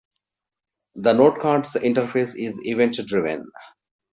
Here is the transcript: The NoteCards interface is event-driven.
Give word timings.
The 0.95 1.13
NoteCards 1.13 1.75
interface 1.79 2.35
is 2.35 2.59
event-driven. 2.65 3.45